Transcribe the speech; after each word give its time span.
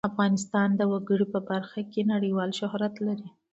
افغانستان 0.09 0.69
د 0.75 0.81
وګړي 0.91 1.25
په 1.33 1.39
برخه 1.49 1.79
کې 1.91 2.01
نړیوال 2.13 2.49
شهرت 2.59 2.93
لري. 3.05 3.27